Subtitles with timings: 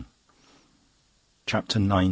[1.45, 1.99] CHAPTER XIX.